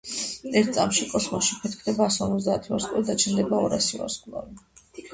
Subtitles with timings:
[0.61, 4.71] ერთ წამში კოსმოსში ფეთქდება ასორმოცდაათი ვარსკვლავი და ჩნდება ორასი ვარსკვლავი.